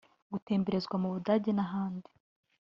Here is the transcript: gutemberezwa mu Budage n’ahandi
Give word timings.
gutemberezwa 0.31 0.95
mu 1.01 1.07
Budage 1.13 1.51
n’ahandi 1.55 2.09